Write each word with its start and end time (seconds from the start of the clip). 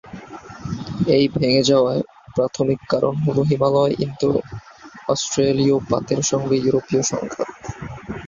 এই 1.15 1.25
ভেঙে 1.35 1.63
যাওয়ার 1.63 1.97
প্রাথমিক 2.35 2.79
কারণ 2.89 3.13
হল 3.25 3.37
হিমালয়ে 3.43 3.97
ইন্দো-অস্ট্রেলীয় 4.05 5.77
পাতের 5.89 6.21
সঙ্গে 6.21 6.55
ইউরেশিয়ার 6.57 7.09
সংঘাত। 7.11 7.49